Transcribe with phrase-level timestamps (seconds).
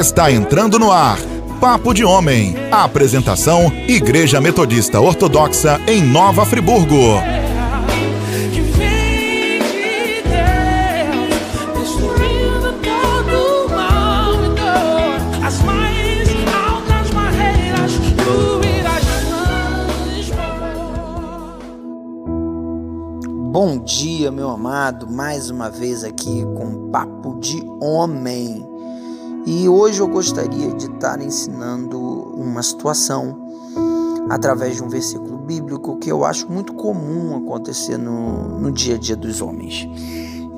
[0.00, 1.18] está entrando no ar.
[1.60, 2.54] Papo de Homem.
[2.72, 7.20] Apresentação: Igreja Metodista Ortodoxa em Nova Friburgo.
[23.52, 28.69] Bom dia, meu amado, mais uma vez aqui com Papo de Homem.
[29.46, 33.48] E hoje eu gostaria de estar ensinando uma situação
[34.28, 38.98] através de um versículo bíblico que eu acho muito comum acontecer no, no dia a
[38.98, 39.88] dia dos homens.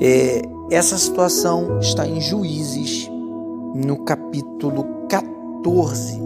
[0.01, 3.09] É, essa situação está em Juízes,
[3.75, 6.21] no capítulo 14,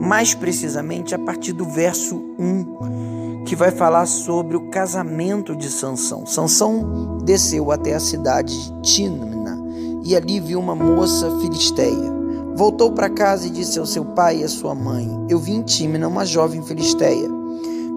[0.00, 6.26] mais precisamente a partir do verso 1 que vai falar sobre o casamento de Sansão.
[6.26, 9.33] Sansão desceu até a cidade de Tímna
[10.04, 12.12] e ali viu uma moça filisteia.
[12.54, 16.04] Voltou para casa e disse ao seu pai e à sua mãe: Eu vi em
[16.04, 17.28] uma jovem filisteia.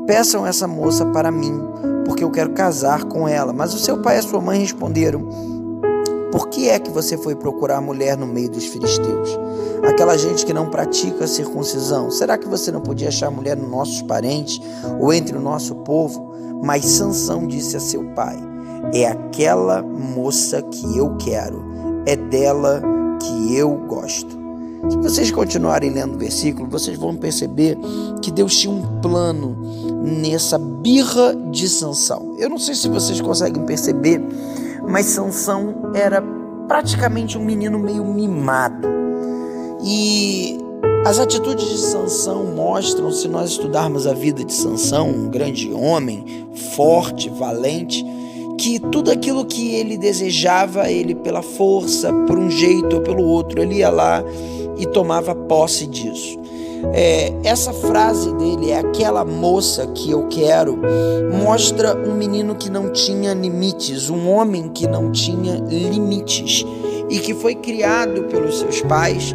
[0.07, 1.61] Peçam essa moça para mim,
[2.05, 3.51] porque eu quero casar com ela.
[3.51, 5.27] Mas o seu pai e a sua mãe responderam:
[6.31, 9.37] Por que é que você foi procurar mulher no meio dos filisteus?
[9.87, 12.09] Aquela gente que não pratica a circuncisão.
[12.09, 14.59] Será que você não podia achar mulher nos nossos parentes
[14.99, 16.33] ou entre o nosso povo?
[16.63, 18.37] Mas Sansão disse a seu pai:
[18.91, 21.66] É aquela moça que eu quero
[22.07, 22.81] é dela
[23.21, 24.37] que eu gosto.
[24.89, 27.77] Se vocês continuarem lendo o versículo, vocês vão perceber
[28.21, 29.57] que Deus tinha um plano
[30.01, 32.35] nessa birra de Sansão.
[32.39, 34.21] Eu não sei se vocês conseguem perceber,
[34.87, 36.23] mas Sansão era
[36.67, 38.87] praticamente um menino meio mimado.
[39.83, 40.57] E
[41.05, 46.47] as atitudes de Sansão mostram, se nós estudarmos a vida de Sansão, um grande homem,
[46.75, 48.05] forte, valente,
[48.57, 53.61] que tudo aquilo que ele desejava, ele pela força, por um jeito ou pelo outro,
[53.61, 54.23] ele ia lá
[54.77, 56.37] e tomava posse disso.
[56.93, 60.77] É, essa frase dele é aquela moça que eu quero,
[61.43, 66.65] mostra um menino que não tinha limites, um homem que não tinha limites
[67.09, 69.33] e que foi criado pelos seus pais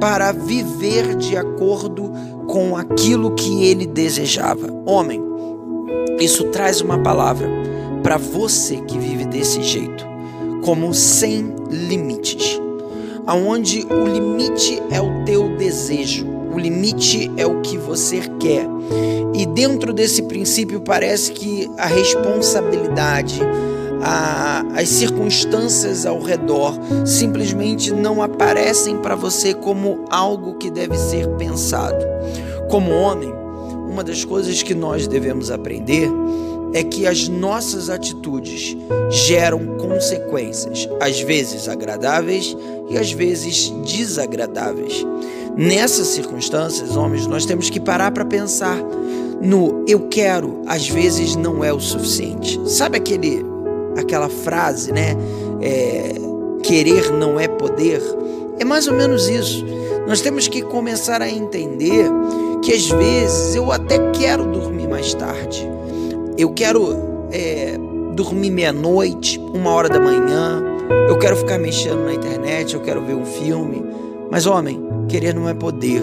[0.00, 2.12] para viver de acordo
[2.46, 4.68] com aquilo que ele desejava.
[4.84, 5.22] Homem,
[6.20, 7.63] isso traz uma palavra
[8.04, 10.06] para você que vive desse jeito,
[10.62, 12.60] como sem limites,
[13.26, 18.66] aonde o limite é o teu desejo, o limite é o que você quer.
[19.34, 23.40] E dentro desse princípio parece que a responsabilidade,
[24.02, 26.74] a, as circunstâncias ao redor
[27.06, 32.04] simplesmente não aparecem para você como algo que deve ser pensado.
[32.68, 33.32] Como homem,
[33.88, 36.10] uma das coisas que nós devemos aprender
[36.74, 38.76] é que as nossas atitudes
[39.08, 42.54] geram consequências, às vezes agradáveis
[42.90, 45.06] e às vezes desagradáveis.
[45.56, 48.76] Nessas circunstâncias, homens, nós temos que parar para pensar
[49.40, 52.60] no eu quero, às vezes não é o suficiente.
[52.66, 53.44] Sabe aquele,
[53.96, 55.16] aquela frase, né?
[55.62, 56.14] É,
[56.64, 58.02] querer não é poder.
[58.58, 59.64] É mais ou menos isso.
[60.08, 62.10] Nós temos que começar a entender
[62.62, 65.74] que às vezes eu até quero dormir mais tarde
[66.36, 67.78] eu quero é,
[68.14, 70.62] dormir meia-noite, uma hora da manhã,
[71.08, 73.84] eu quero ficar mexendo na internet, eu quero ver um filme.
[74.30, 76.02] Mas, homem, querer não é poder.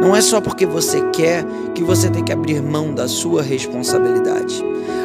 [0.00, 1.44] Não é só porque você quer
[1.74, 4.62] que você tem que abrir mão da sua responsabilidade.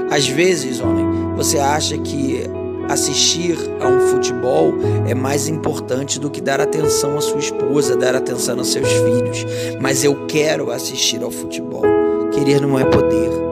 [0.09, 1.05] Às vezes, homem,
[1.35, 2.44] você acha que
[2.89, 4.73] assistir a um futebol
[5.07, 9.45] é mais importante do que dar atenção à sua esposa, dar atenção aos seus filhos.
[9.81, 11.83] Mas eu quero assistir ao futebol.
[12.31, 13.46] Querer não é poder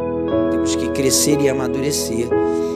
[0.66, 2.28] temos que crescer e amadurecer.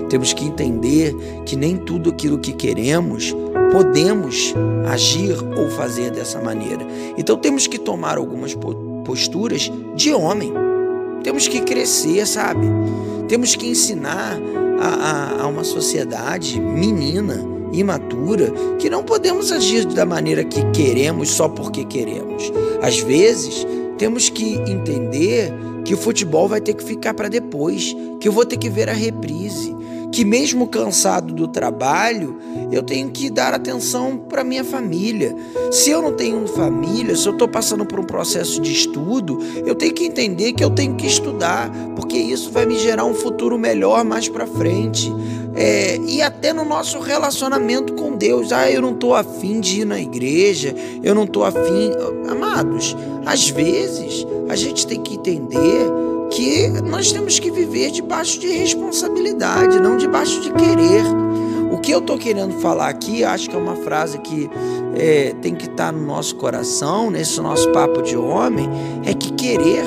[0.09, 3.35] Temos que entender que nem tudo aquilo que queremos
[3.71, 4.53] podemos
[4.87, 6.85] agir ou fazer dessa maneira.
[7.17, 8.55] Então temos que tomar algumas
[9.03, 10.53] posturas de homem.
[11.23, 12.67] Temos que crescer, sabe?
[13.27, 14.39] Temos que ensinar
[14.79, 17.43] a, a, a uma sociedade menina,
[17.73, 22.51] imatura, que não podemos agir da maneira que queremos só porque queremos.
[22.83, 23.65] Às vezes,
[23.97, 25.51] temos que entender
[25.89, 28.87] que o futebol vai ter que ficar para depois, que eu vou ter que ver
[28.87, 29.75] a reprise,
[30.11, 32.37] que mesmo cansado do trabalho,
[32.71, 35.35] eu tenho que dar atenção para minha família.
[35.71, 39.73] Se eu não tenho família, se eu estou passando por um processo de estudo, eu
[39.73, 43.57] tenho que entender que eu tenho que estudar, porque isso vai me gerar um futuro
[43.57, 45.11] melhor mais para frente.
[45.55, 48.51] É, e até no nosso relacionamento com Deus.
[48.51, 51.91] Ah, eu não estou afim de ir na igreja, eu não estou afim.
[52.29, 52.95] Amados,
[53.25, 55.85] às vezes a gente tem que entender
[56.31, 61.03] que nós temos que viver debaixo de responsabilidade, não debaixo de querer.
[61.71, 64.49] O que eu estou querendo falar aqui, acho que é uma frase que
[64.95, 68.67] é, tem que estar no nosso coração, nesse nosso papo de homem,
[69.05, 69.83] é que querer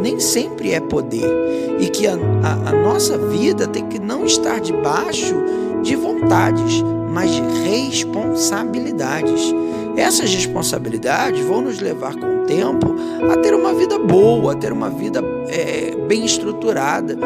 [0.00, 1.30] nem sempre é poder
[1.78, 5.34] e que a, a, a nossa vida tem que não estar debaixo
[5.82, 6.82] de vontades,
[7.12, 9.54] mas de responsabilidades.
[9.96, 12.94] Essas responsabilidades vão nos levar com o tempo
[13.32, 17.16] a ter uma vida boa, a ter uma vida é, bem estruturada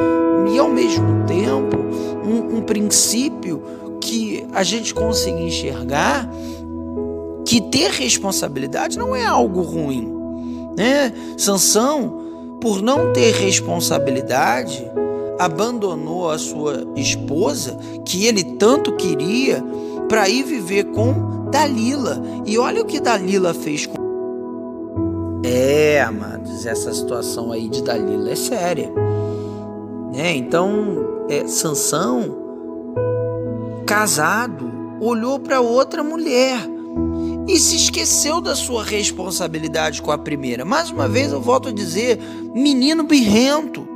[0.52, 1.76] e ao mesmo tempo
[2.24, 3.62] um, um princípio
[4.00, 6.30] que a gente consiga enxergar
[7.44, 10.08] que ter responsabilidade não é algo ruim,
[10.76, 11.12] né?
[11.36, 14.88] Sansão, por não ter responsabilidade,
[15.38, 19.64] abandonou a sua esposa, que ele tanto queria,
[20.08, 22.22] para ir viver com Dalila.
[22.46, 24.00] E olha o que Dalila fez com.
[25.44, 28.92] É, amados, essa situação aí de Dalila é séria.
[30.12, 30.36] Né?
[30.36, 32.36] Então, é, Sansão,
[33.86, 34.70] casado,
[35.00, 36.60] olhou para outra mulher
[37.48, 40.64] e se esqueceu da sua responsabilidade com a primeira.
[40.64, 42.18] Mais uma vez eu volto a dizer:
[42.54, 43.88] menino birrento,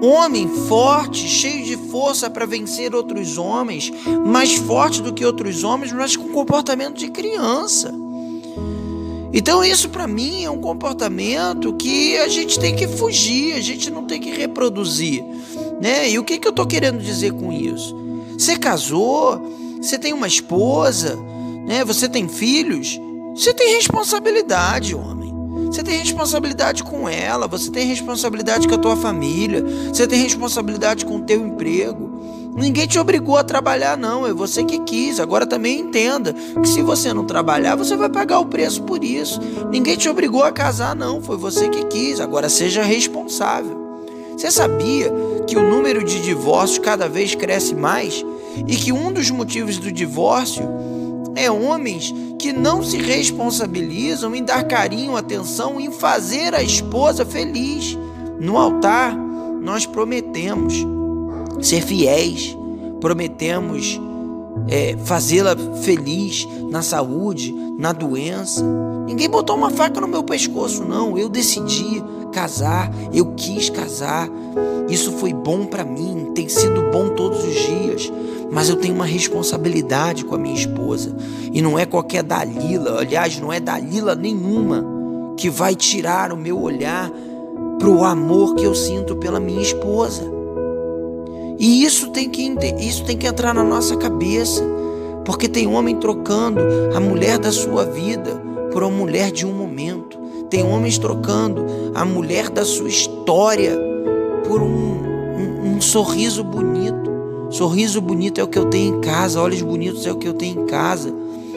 [0.00, 3.92] homem forte, cheio de força para vencer outros homens,
[4.24, 7.92] mais forte do que outros homens, mas com comportamento de criança.
[9.32, 13.90] Então, isso para mim é um comportamento que a gente tem que fugir, a gente
[13.90, 15.24] não tem que reproduzir.
[15.80, 16.10] Né?
[16.10, 17.96] E o que, que eu estou querendo dizer com isso?
[18.36, 19.40] Você casou,
[19.80, 21.16] você tem uma esposa,
[21.66, 21.84] né?
[21.84, 22.98] Você tem filhos,
[23.34, 25.19] você tem responsabilidade, homem.
[25.70, 31.06] Você tem responsabilidade com ela, você tem responsabilidade com a tua família, você tem responsabilidade
[31.06, 32.10] com o teu emprego.
[32.56, 35.20] Ninguém te obrigou a trabalhar, não, é você que quis.
[35.20, 39.40] Agora também entenda que se você não trabalhar, você vai pagar o preço por isso.
[39.70, 42.18] Ninguém te obrigou a casar, não, foi você que quis.
[42.18, 43.78] Agora seja responsável.
[44.36, 45.12] Você sabia
[45.46, 48.24] que o número de divórcios cada vez cresce mais
[48.66, 50.64] e que um dos motivos do divórcio
[51.40, 57.96] é homens que não se responsabilizam em dar carinho, atenção, em fazer a esposa feliz.
[58.38, 59.16] No altar,
[59.60, 60.74] nós prometemos
[61.60, 62.56] ser fiéis,
[63.00, 64.00] prometemos
[64.68, 68.64] é, fazê-la feliz na saúde, na doença.
[69.06, 71.16] Ninguém botou uma faca no meu pescoço, não.
[71.16, 72.02] Eu decidi
[72.32, 74.28] casar, eu quis casar.
[74.88, 78.12] Isso foi bom para mim, tem sido bom todos os dias
[78.50, 81.14] mas eu tenho uma responsabilidade com a minha esposa.
[81.52, 84.84] E não é qualquer Dalila, aliás, não é Dalila nenhuma
[85.36, 87.10] que vai tirar o meu olhar
[87.78, 90.22] para o amor que eu sinto pela minha esposa.
[91.58, 92.42] E isso tem que
[92.78, 94.62] isso tem que entrar na nossa cabeça,
[95.24, 96.60] porque tem homem trocando
[96.94, 98.40] a mulher da sua vida
[98.72, 100.18] por uma mulher de um momento.
[100.48, 101.64] Tem homens trocando
[101.94, 103.78] a mulher da sua história
[104.46, 107.10] por um, um, um sorriso bonito.
[107.50, 110.32] Sorriso bonito é o que eu tenho em casa, olhos bonitos é o que eu
[110.32, 111.12] tenho em casa,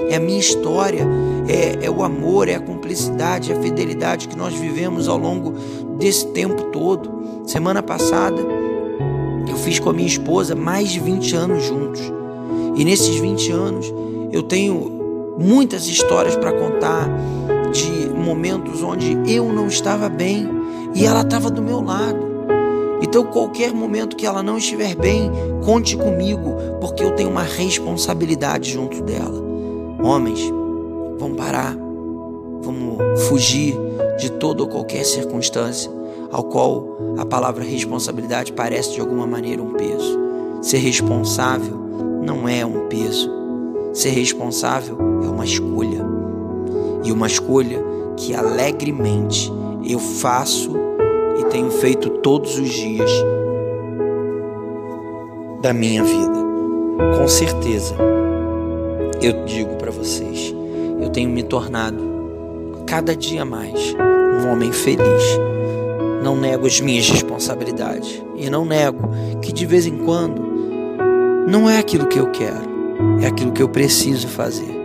[0.10, 1.08] é a minha história,
[1.48, 5.54] é, é o amor, é a cumplicidade, é a fidelidade que nós vivemos ao longo
[6.00, 7.12] desse tempo todo.
[7.46, 8.42] Semana passada,
[9.48, 12.02] eu fiz com a minha esposa mais de 20 anos juntos,
[12.76, 13.94] e nesses 20 anos
[14.32, 17.08] eu tenho muitas histórias para contar
[17.72, 20.50] de momentos onde eu não estava bem
[20.96, 22.23] e ela estava do meu lado.
[23.14, 25.32] Então, qualquer momento que ela não estiver bem,
[25.64, 29.40] conte comigo, porque eu tenho uma responsabilidade junto dela.
[30.04, 30.40] Homens,
[31.20, 31.78] vamos parar,
[32.64, 33.76] vamos fugir
[34.18, 35.92] de toda ou qualquer circunstância
[36.32, 40.20] ao qual a palavra responsabilidade parece de alguma maneira um peso.
[40.60, 41.78] Ser responsável
[42.26, 43.32] não é um peso.
[43.94, 46.04] Ser responsável é uma escolha.
[47.04, 47.80] E uma escolha
[48.18, 49.54] que alegremente
[49.86, 50.72] eu faço
[51.54, 53.12] tenho feito todos os dias
[55.62, 56.44] da minha vida.
[57.16, 57.96] Com certeza,
[59.22, 60.52] eu digo para vocês,
[61.00, 62.02] eu tenho me tornado
[62.88, 63.96] cada dia mais
[64.44, 65.24] um homem feliz.
[66.24, 69.08] Não nego as minhas responsabilidades e não nego
[69.40, 70.42] que de vez em quando
[71.48, 72.68] não é aquilo que eu quero,
[73.22, 74.76] é aquilo que eu preciso fazer.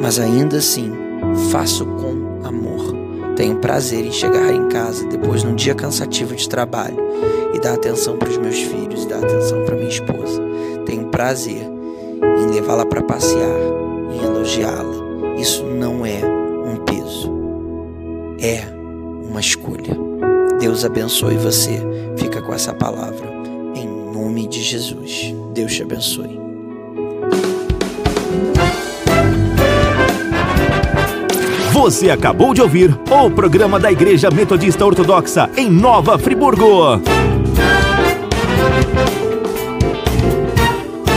[0.00, 0.90] Mas ainda assim,
[1.50, 3.05] faço com amor
[3.36, 6.96] tenho prazer em chegar em casa depois de um dia cansativo de trabalho
[7.54, 10.42] e dar atenção para os meus filhos, dar atenção para minha esposa.
[10.86, 11.62] Tenho prazer
[12.40, 13.58] em levá-la para passear,
[14.10, 15.36] em elogiá-la.
[15.36, 17.30] Isso não é um peso,
[18.40, 18.62] é
[19.28, 19.96] uma escolha.
[20.58, 21.78] Deus abençoe você.
[22.16, 23.26] Fica com essa palavra.
[23.74, 25.34] Em nome de Jesus.
[25.52, 26.45] Deus te abençoe.
[31.86, 37.00] Você acabou de ouvir o programa da Igreja Metodista Ortodoxa em Nova Friburgo.